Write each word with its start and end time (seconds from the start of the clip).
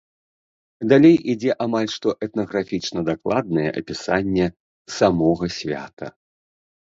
Далей 0.93 1.17
ідзе 1.33 1.51
амаль 1.65 1.89
што 1.95 2.13
этнаграфічна-дакладнае 2.27 3.67
апісанне 3.83 4.47
самога 4.97 5.45
свята. 5.59 6.07